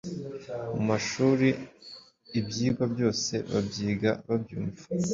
[0.75, 1.47] Mu mashuri
[2.39, 4.81] ibyigwa byose babyiga babyumva.